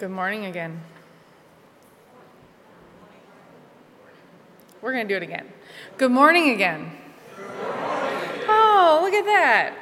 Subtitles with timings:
[0.00, 0.80] Good morning again.
[4.80, 5.52] We're going to do it again.
[5.98, 6.90] Good morning again.
[8.48, 9.74] Oh, look at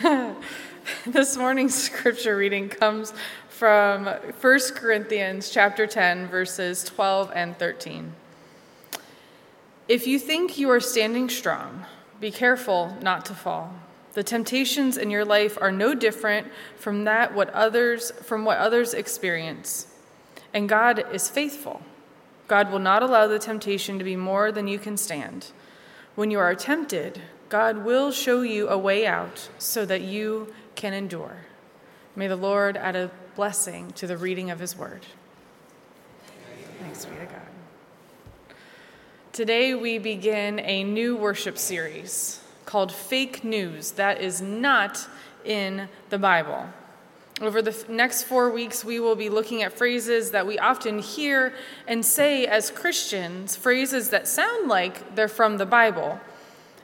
[0.00, 0.36] that.
[1.06, 3.12] this morning's scripture reading comes
[3.48, 8.12] from 1 Corinthians chapter 10 verses 12 and 13.
[9.88, 11.84] If you think you are standing strong,
[12.20, 13.74] be careful not to fall.
[14.16, 16.46] The temptations in your life are no different
[16.78, 19.88] from that what others from what others experience.
[20.54, 21.82] And God is faithful.
[22.48, 25.52] God will not allow the temptation to be more than you can stand.
[26.14, 30.94] When you are tempted, God will show you a way out so that you can
[30.94, 31.44] endure.
[32.14, 35.04] May the Lord add a blessing to the reading of his word.
[36.78, 38.56] Thanks be to God.
[39.34, 45.08] Today we begin a new worship series called fake news that is not
[45.44, 46.66] in the Bible.
[47.40, 51.54] Over the next four weeks, we will be looking at phrases that we often hear
[51.86, 56.18] and say as Christians, phrases that sound like they're from the Bible.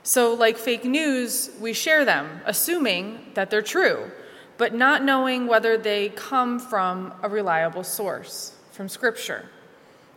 [0.03, 4.11] So, like fake news, we share them, assuming that they're true,
[4.57, 9.49] but not knowing whether they come from a reliable source, from Scripture.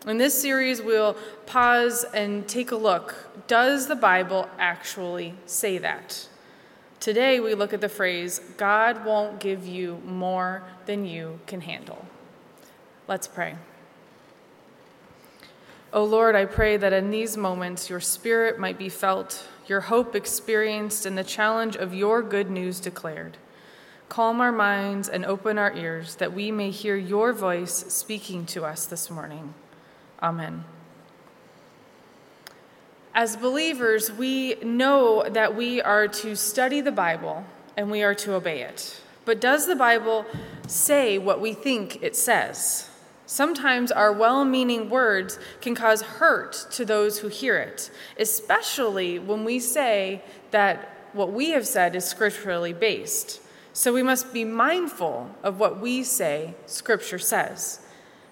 [0.04, 1.16] In this series, we'll
[1.46, 3.14] pause and take a look.
[3.46, 6.28] Does the Bible actually say that?
[7.00, 12.04] Today, we look at the phrase, God won't give you more than you can handle.
[13.08, 13.56] Let's pray.
[15.92, 19.82] O oh Lord, I pray that in these moments your spirit might be felt, your
[19.82, 23.36] hope experienced, and the challenge of your good news declared.
[24.08, 28.64] Calm our minds and open our ears that we may hear your voice speaking to
[28.64, 29.54] us this morning.
[30.22, 30.64] Amen.
[33.14, 37.44] As believers, we know that we are to study the Bible
[37.76, 39.00] and we are to obey it.
[39.24, 40.26] But does the Bible
[40.66, 42.90] say what we think it says?
[43.26, 49.44] Sometimes our well meaning words can cause hurt to those who hear it, especially when
[49.44, 53.40] we say that what we have said is scripturally based.
[53.72, 57.80] So we must be mindful of what we say Scripture says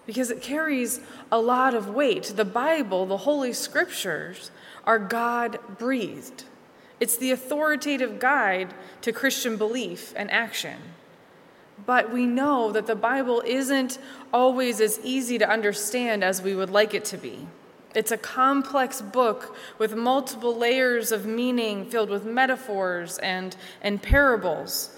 [0.07, 1.01] because it carries
[1.35, 2.33] a lot of weight.
[2.37, 4.53] The Bible, the Holy Scriptures,
[4.85, 6.45] are God breathed.
[7.01, 10.79] It's the authoritative guide to Christian belief and action.
[11.85, 13.99] But we know that the Bible isn't
[14.33, 17.49] always as easy to understand as we would like it to be.
[17.97, 24.97] It's a complex book with multiple layers of meaning filled with metaphors and, and parables.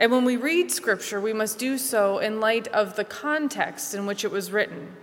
[0.00, 4.04] And when we read Scripture, we must do so in light of the context in
[4.04, 4.96] which it was written.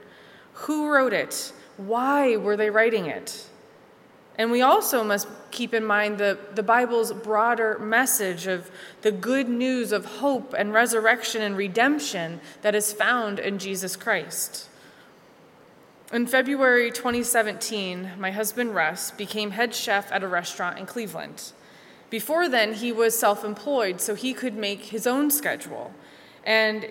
[0.54, 1.54] Who wrote it?
[1.78, 3.48] Why were they writing it?
[4.38, 8.72] And we also must keep in mind the, the Bible's broader message of
[9.02, 14.70] the good news of hope and resurrection and redemption that is found in Jesus Christ.
[16.12, 21.52] In February 2017, my husband Russ became head chef at a restaurant in Cleveland.
[22.10, 25.92] Before then, he was self employed, so he could make his own schedule.
[26.44, 26.88] And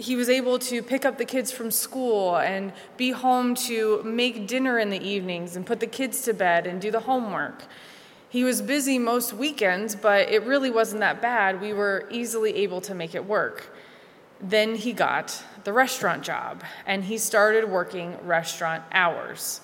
[0.00, 4.46] he was able to pick up the kids from school and be home to make
[4.46, 7.64] dinner in the evenings and put the kids to bed and do the homework.
[8.30, 11.60] He was busy most weekends, but it really wasn't that bad.
[11.60, 13.76] We were easily able to make it work.
[14.40, 19.60] Then he got the restaurant job and he started working restaurant hours.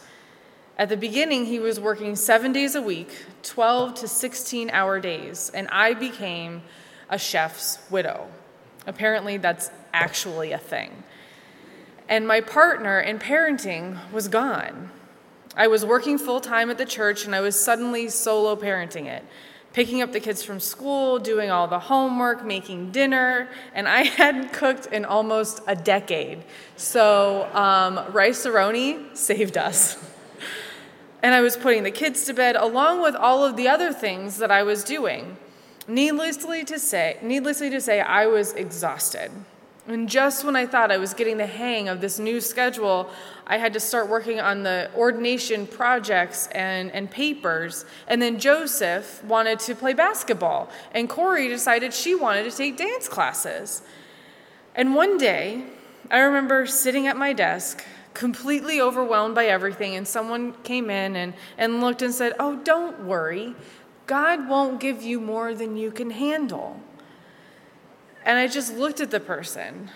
[0.76, 5.50] At the beginning, he was working seven days a week, 12 to 16 hour days,
[5.54, 6.62] and I became
[7.08, 8.28] a chef's widow.
[8.86, 11.02] Apparently, that's actually a thing.
[12.08, 14.90] And my partner in parenting was gone.
[15.56, 19.24] I was working full time at the church, and I was suddenly solo parenting it,
[19.72, 24.52] picking up the kids from school, doing all the homework, making dinner, and I hadn't
[24.52, 26.44] cooked in almost a decade.
[26.76, 29.96] So, um, Rice-A-Roni saved us.
[31.22, 34.36] and I was putting the kids to bed along with all of the other things
[34.38, 35.38] that I was doing.
[35.88, 39.30] Needlessly to say, needlessly to say, I was exhausted.
[39.88, 43.08] And just when I thought I was getting the hang of this new schedule,
[43.46, 47.84] I had to start working on the ordination projects and, and papers.
[48.08, 53.08] And then Joseph wanted to play basketball, and Corey decided she wanted to take dance
[53.08, 53.82] classes.
[54.74, 55.64] And one day,
[56.10, 61.32] I remember sitting at my desk, completely overwhelmed by everything, and someone came in and,
[61.58, 63.54] and looked and said, Oh, don't worry.
[64.06, 66.80] God won't give you more than you can handle.
[68.24, 69.90] And I just looked at the person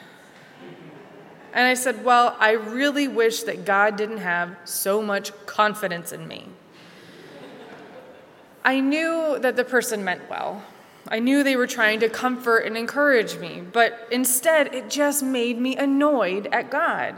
[1.52, 6.28] and I said, Well, I really wish that God didn't have so much confidence in
[6.28, 6.46] me.
[8.64, 10.62] I knew that the person meant well.
[11.08, 15.58] I knew they were trying to comfort and encourage me, but instead it just made
[15.58, 17.16] me annoyed at God.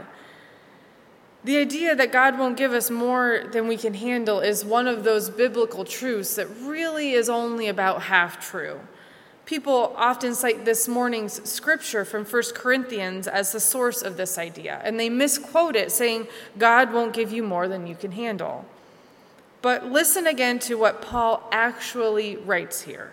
[1.43, 5.03] The idea that God won't give us more than we can handle is one of
[5.03, 8.79] those biblical truths that really is only about half true.
[9.45, 14.79] People often cite this morning's scripture from 1 Corinthians as the source of this idea,
[14.85, 18.65] and they misquote it, saying, God won't give you more than you can handle.
[19.61, 23.11] But listen again to what Paul actually writes here.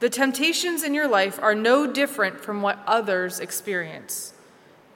[0.00, 4.34] The temptations in your life are no different from what others experience,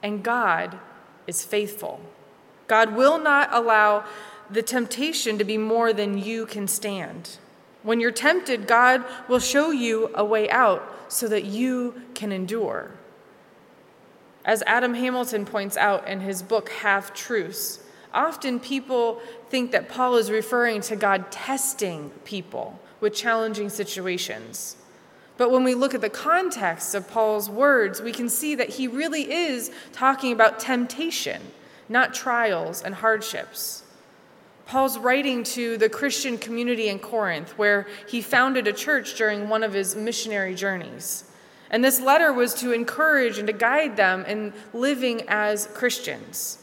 [0.03, 0.77] and God
[1.25, 2.01] is faithful.
[2.67, 4.05] God will not allow
[4.49, 7.37] the temptation to be more than you can stand.
[7.83, 12.91] When you're tempted, God will show you a way out so that you can endure.
[14.43, 17.79] As Adam Hamilton points out in his book, Half Truths,
[18.13, 19.19] often people
[19.49, 24.77] think that Paul is referring to God testing people with challenging situations.
[25.37, 28.87] But when we look at the context of Paul's words, we can see that he
[28.87, 31.41] really is talking about temptation,
[31.89, 33.83] not trials and hardships.
[34.65, 39.63] Paul's writing to the Christian community in Corinth, where he founded a church during one
[39.63, 41.25] of his missionary journeys.
[41.69, 46.59] And this letter was to encourage and to guide them in living as Christians.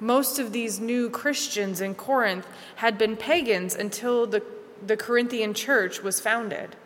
[0.00, 2.46] Most of these new Christians in Corinth
[2.76, 4.42] had been pagans until the,
[4.86, 6.76] the Corinthian church was founded.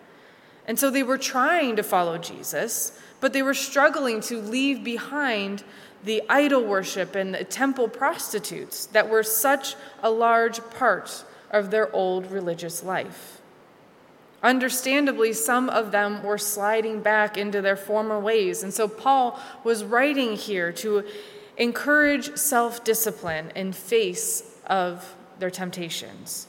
[0.67, 5.63] And so they were trying to follow Jesus, but they were struggling to leave behind
[6.05, 11.95] the idol worship and the temple prostitutes that were such a large part of their
[11.95, 13.41] old religious life.
[14.43, 18.63] Understandably, some of them were sliding back into their former ways.
[18.63, 21.05] And so Paul was writing here to
[21.57, 26.49] encourage self discipline in face of their temptations.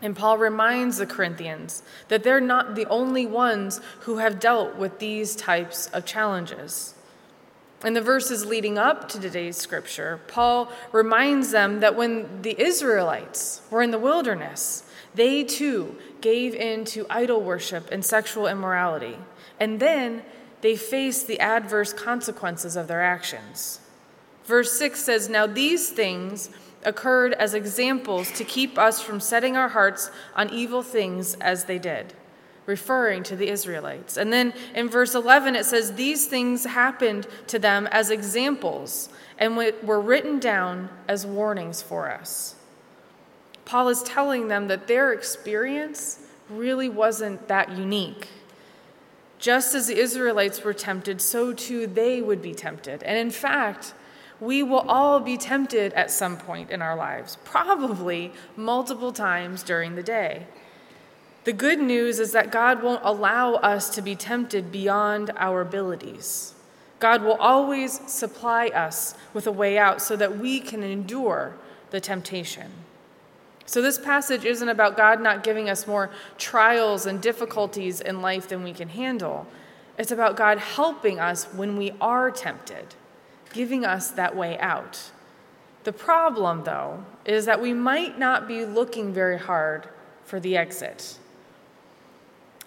[0.00, 5.00] And Paul reminds the Corinthians that they're not the only ones who have dealt with
[5.00, 6.94] these types of challenges.
[7.84, 13.62] In the verses leading up to today's scripture, Paul reminds them that when the Israelites
[13.70, 14.82] were in the wilderness,
[15.14, 19.16] they too gave in to idol worship and sexual immorality.
[19.60, 20.22] And then
[20.60, 23.80] they faced the adverse consequences of their actions.
[24.44, 26.50] Verse 6 says, Now these things
[26.84, 31.78] occurred as examples to keep us from setting our hearts on evil things as they
[31.78, 32.14] did
[32.68, 34.18] referring to the Israelites.
[34.18, 39.56] And then in verse 11, it says, These things happened to them as examples and
[39.56, 42.56] were written down as warnings for us.
[43.64, 46.20] Paul is telling them that their experience
[46.50, 48.28] really wasn't that unique.
[49.38, 53.02] Just as the Israelites were tempted, so too they would be tempted.
[53.02, 53.94] And in fact,
[54.40, 59.94] we will all be tempted at some point in our lives, probably multiple times during
[59.94, 60.46] the day.
[61.48, 66.52] The good news is that God won't allow us to be tempted beyond our abilities.
[67.00, 71.56] God will always supply us with a way out so that we can endure
[71.88, 72.70] the temptation.
[73.64, 78.46] So, this passage isn't about God not giving us more trials and difficulties in life
[78.46, 79.46] than we can handle.
[79.96, 82.94] It's about God helping us when we are tempted,
[83.54, 85.12] giving us that way out.
[85.84, 89.88] The problem, though, is that we might not be looking very hard
[90.26, 91.16] for the exit.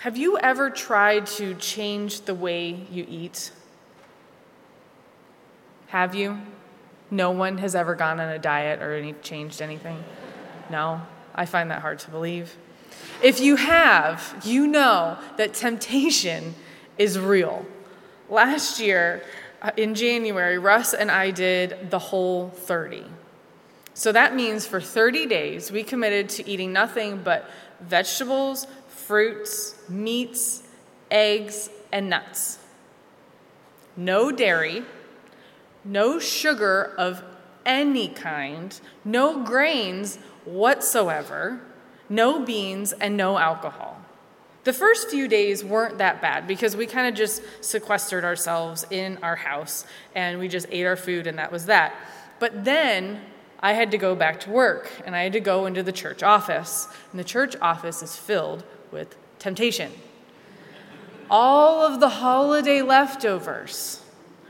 [0.01, 3.51] Have you ever tried to change the way you eat?
[5.89, 6.39] Have you?
[7.11, 10.03] No one has ever gone on a diet or any, changed anything?
[10.71, 11.01] No?
[11.35, 12.57] I find that hard to believe.
[13.21, 16.55] If you have, you know that temptation
[16.97, 17.63] is real.
[18.27, 19.23] Last year,
[19.61, 23.03] uh, in January, Russ and I did the whole 30.
[23.93, 27.47] So that means for 30 days, we committed to eating nothing but
[27.81, 28.65] vegetables,
[29.01, 30.63] fruits, meats,
[31.09, 32.59] eggs, and nuts.
[33.97, 34.83] No dairy,
[35.83, 37.23] no sugar of
[37.65, 41.59] any kind, no grains whatsoever,
[42.09, 43.97] no beans, and no alcohol.
[44.63, 49.17] The first few days weren't that bad because we kind of just sequestered ourselves in
[49.23, 51.95] our house and we just ate our food and that was that.
[52.39, 53.21] But then
[53.59, 56.21] I had to go back to work and I had to go into the church
[56.21, 56.87] office.
[57.11, 59.91] And the church office is filled with temptation.
[61.29, 64.01] All of the holiday leftovers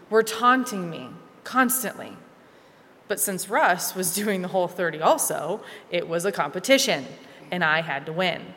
[0.09, 1.09] were taunting me
[1.43, 2.13] constantly.
[3.07, 7.05] But since Russ was doing the whole 30 also, it was a competition,
[7.51, 8.53] and I had to win.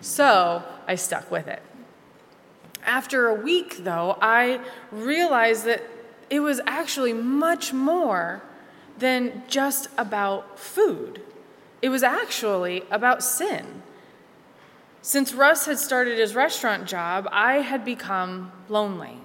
[0.00, 1.62] So I stuck with it.
[2.84, 5.82] After a week, though, I realized that
[6.30, 8.42] it was actually much more
[8.98, 11.22] than just about food.
[11.80, 13.81] It was actually about sin.
[15.04, 19.18] Since Russ had started his restaurant job, I had become lonely.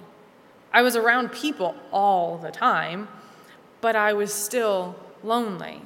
[0.72, 3.06] I was around people all the time,
[3.80, 5.80] but I was still lonely.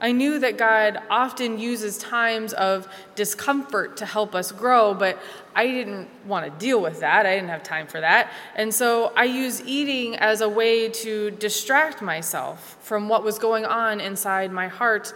[0.00, 5.18] I knew that God often uses times of discomfort to help us grow, but
[5.54, 7.26] I didn't want to deal with that.
[7.26, 8.32] I didn't have time for that.
[8.56, 13.66] And so I used eating as a way to distract myself from what was going
[13.66, 15.12] on inside my heart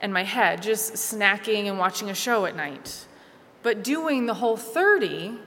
[0.00, 3.06] and my head, just snacking and watching a show at night.
[3.62, 5.38] But doing the whole 30,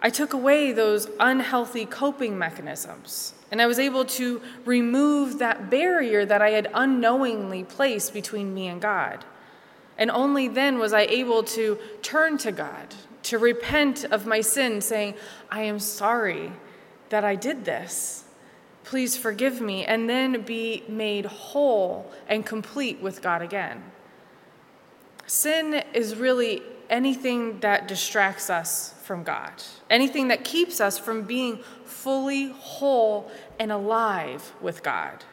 [0.00, 3.34] I took away those unhealthy coping mechanisms.
[3.50, 8.68] And I was able to remove that barrier that I had unknowingly placed between me
[8.68, 9.24] and God.
[9.96, 14.80] And only then was I able to turn to God, to repent of my sin,
[14.80, 15.14] saying,
[15.50, 16.52] I am sorry
[17.08, 18.24] that I did this.
[18.84, 23.82] Please forgive me, and then be made whole and complete with God again.
[25.26, 29.52] Sin is really anything that distracts us from God,
[29.90, 35.24] anything that keeps us from being fully whole and alive with God.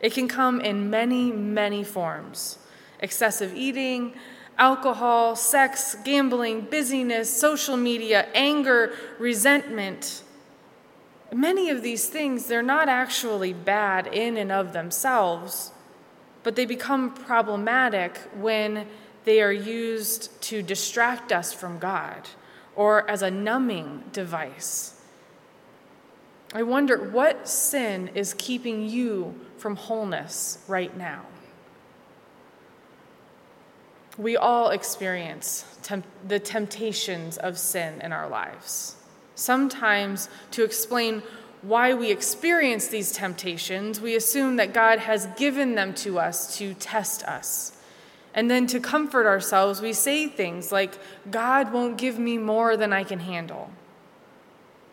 [0.00, 2.58] It can come in many, many forms
[3.00, 4.12] excessive eating,
[4.58, 10.24] alcohol, sex, gambling, busyness, social media, anger, resentment.
[11.32, 15.70] Many of these things, they're not actually bad in and of themselves,
[16.42, 18.86] but they become problematic when
[19.28, 22.30] they are used to distract us from God
[22.74, 25.02] or as a numbing device.
[26.54, 31.26] I wonder what sin is keeping you from wholeness right now?
[34.16, 38.96] We all experience temp- the temptations of sin in our lives.
[39.34, 41.22] Sometimes, to explain
[41.60, 46.72] why we experience these temptations, we assume that God has given them to us to
[46.72, 47.74] test us.
[48.38, 50.96] And then to comfort ourselves, we say things like,
[51.28, 53.68] God won't give me more than I can handle.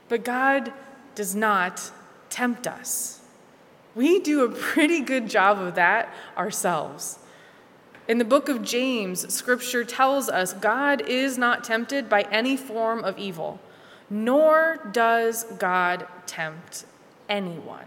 [0.09, 0.73] But God
[1.13, 1.91] does not
[2.31, 3.21] tempt us.
[3.93, 7.19] We do a pretty good job of that ourselves.
[8.07, 13.03] In the book of James, scripture tells us God is not tempted by any form
[13.03, 13.59] of evil,
[14.09, 16.85] nor does God tempt
[17.29, 17.85] anyone.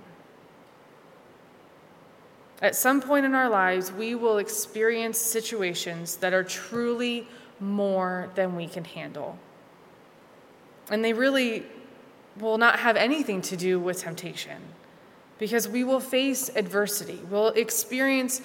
[2.61, 7.27] At some point in our lives, we will experience situations that are truly
[7.61, 9.39] more than we can handle.
[10.91, 11.65] And they really
[12.39, 14.61] will not have anything to do with temptation
[15.39, 17.21] because we will face adversity.
[17.31, 18.41] We'll experience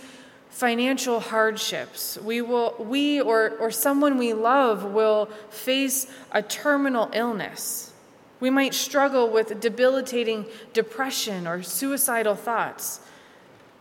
[0.50, 2.18] financial hardships.
[2.20, 7.92] We will we or or someone we love will face a terminal illness.
[8.40, 13.00] We might struggle with debilitating depression or suicidal thoughts.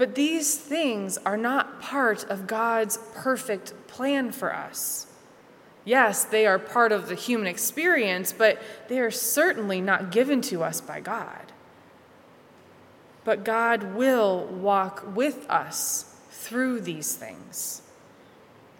[0.03, 5.07] But these things are not part of God's perfect plan for us.
[5.85, 10.65] Yes, they are part of the human experience, but they are certainly not given to
[10.65, 11.53] us by God.
[13.23, 17.83] But God will walk with us through these things.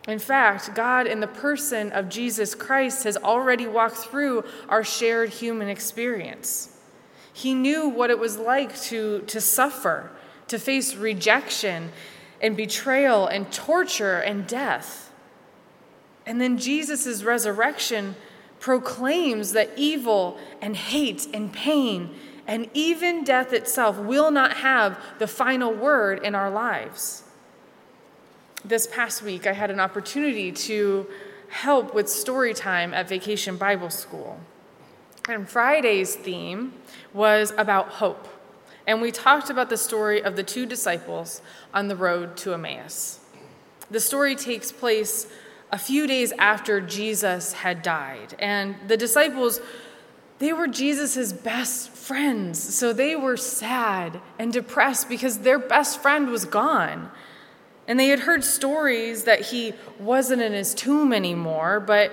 [0.09, 5.29] In fact, God, in the person of Jesus Christ, has already walked through our shared
[5.29, 6.77] human experience.
[7.33, 10.11] He knew what it was like to, to suffer
[10.49, 11.91] to face rejection
[12.41, 15.13] and betrayal and torture and death.
[16.27, 18.17] And then Jesus' resurrection
[18.61, 22.15] proclaims that evil and hate and pain
[22.47, 27.23] and even death itself will not have the final word in our lives.
[28.65, 31.07] This past week, I had an opportunity to
[31.49, 34.41] help with story time at Vacation Bible School.
[35.29, 36.73] And Friday's theme
[37.13, 38.29] was about hope.
[38.87, 41.41] And we talked about the story of the two disciples
[41.73, 43.21] on the road to Emmaus.
[43.91, 45.27] The story takes place
[45.71, 48.35] a few days after Jesus had died.
[48.39, 49.61] And the disciples,
[50.39, 52.59] they were Jesus' best friends.
[52.59, 57.11] So they were sad and depressed because their best friend was gone.
[57.89, 62.13] And they had heard stories that he wasn't in his tomb anymore, but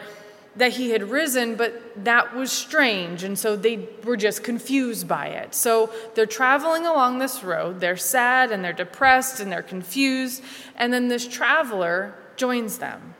[0.56, 5.27] that he had risen, but that was strange, and so they were just confused by
[5.27, 5.53] it.
[5.53, 10.44] So they're traveling along this road, they're sad and they're depressed and they're confused,
[10.75, 13.15] and then this traveler joins them.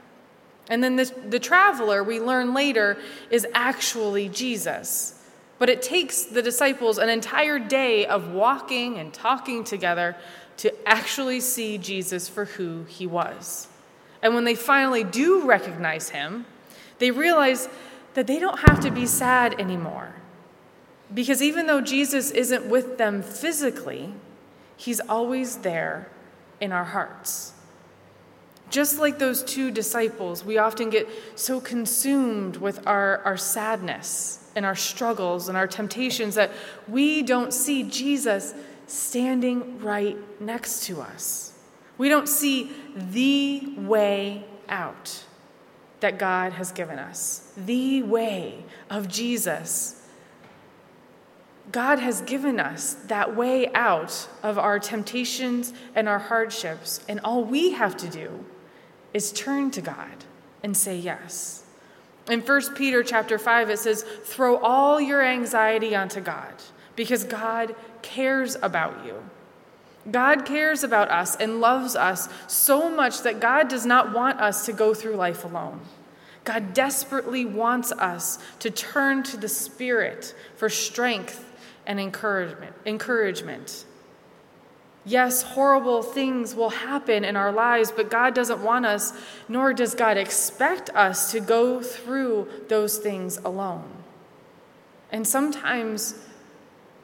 [0.70, 2.98] And then this, the traveler, we learn later,
[3.32, 5.16] is actually Jesus.
[5.58, 10.16] But it takes the disciples an entire day of walking and talking together
[10.58, 13.68] to actually see Jesus for who he was.
[14.22, 16.46] And when they finally do recognize him,
[17.00, 17.68] they realize
[18.14, 20.14] that they don't have to be sad anymore.
[21.14, 24.14] Because even though Jesus isn't with them physically,
[24.78, 26.10] he's always there
[26.62, 27.54] in our hearts.
[28.70, 34.66] Just like those two disciples, we often get so consumed with our, our sadness and
[34.66, 36.52] our struggles and our temptations that
[36.88, 38.54] we don't see Jesus
[38.86, 41.54] standing right next to us.
[41.98, 45.24] We don't see the way out
[46.00, 49.96] that God has given us, the way of Jesus.
[51.72, 57.44] God has given us that way out of our temptations and our hardships, and all
[57.44, 58.46] we have to do
[59.14, 60.26] is turn to God
[60.64, 61.64] and say yes.
[62.30, 66.54] In 1 Peter chapter 5 it says, "Throw all your anxiety onto God,
[66.96, 69.24] because God cares about you."
[70.12, 74.66] God cares about us and loves us so much that God does not want us
[74.66, 75.82] to go through life alone.
[76.44, 81.46] God desperately wants us to turn to the Spirit for strength
[81.86, 82.76] and encouragement.
[82.86, 83.86] encouragement.
[85.06, 89.14] Yes, horrible things will happen in our lives, but God doesn't want us,
[89.48, 93.90] nor does God expect us to go through those things alone.
[95.12, 96.16] And sometimes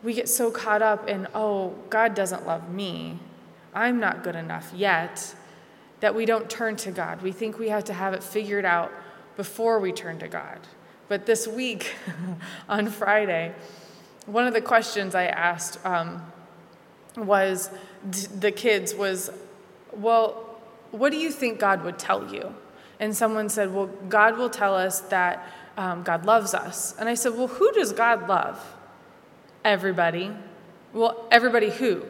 [0.05, 3.17] we get so caught up in, oh, God doesn't love me.
[3.73, 5.35] I'm not good enough yet,
[5.99, 7.23] that we don't turn to God.
[7.23, 8.91] We think we have to have it figured out
[9.35, 10.59] before we turn to God.
[11.07, 11.95] But this week,
[12.69, 13.55] on Friday,
[14.27, 16.31] one of the questions I asked um,
[17.17, 17.71] was
[18.39, 19.31] the kids was,
[19.91, 20.59] well,
[20.91, 22.53] what do you think God would tell you?
[22.99, 26.95] And someone said, well, God will tell us that um, God loves us.
[26.99, 28.74] And I said, well, who does God love?
[29.65, 30.31] Everybody.
[30.93, 32.03] Well, everybody who?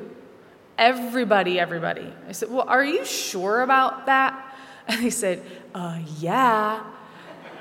[0.78, 2.14] Everybody, everybody.
[2.28, 4.42] I said, Well, are you sure about that?
[4.88, 5.42] And they said,
[5.74, 6.84] Uh, yeah.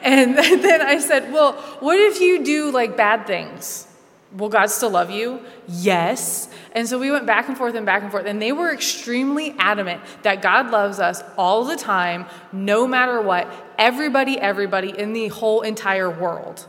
[0.02, 3.86] And then I said, Well, what if you do like bad things?
[4.36, 5.40] Will God still love you?
[5.68, 6.48] Yes.
[6.72, 9.54] And so we went back and forth and back and forth, and they were extremely
[9.60, 13.48] adamant that God loves us all the time, no matter what,
[13.78, 16.66] everybody, everybody in the whole entire world.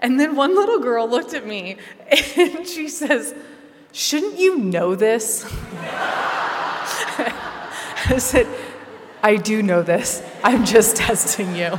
[0.00, 1.76] And then one little girl looked at me
[2.10, 3.34] and she says,
[3.92, 5.44] Shouldn't you know this?
[8.10, 8.46] I said,
[9.22, 10.22] I do know this.
[10.44, 11.78] I'm just testing you.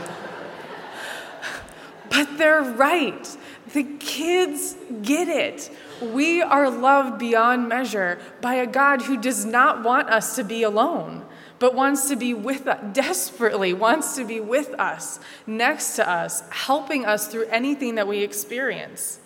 [2.09, 3.37] But they're right.
[3.73, 5.71] The kids get it.
[6.01, 10.63] We are loved beyond measure by a God who does not want us to be
[10.63, 11.25] alone
[11.59, 16.41] but wants to be with us, desperately wants to be with us, next to us,
[16.49, 19.19] helping us through anything that we experience.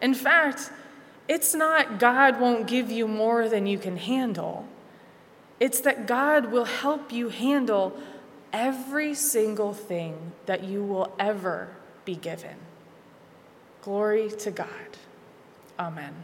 [0.00, 0.70] In fact,
[1.28, 4.66] it's not God won't give you more than you can handle.
[5.60, 7.96] It's that God will help you handle
[8.52, 11.68] every single thing that you will ever
[12.04, 12.56] be given.
[13.82, 14.68] Glory to God.
[15.78, 16.14] Amen.